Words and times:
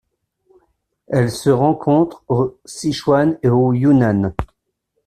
Elle 1.09 1.29
se 1.29 1.51
rencontre 1.51 2.23
au 2.27 2.57
Sichuan 2.65 3.37
et 3.43 3.49
au 3.49 3.71
Yunnan. 3.71 4.31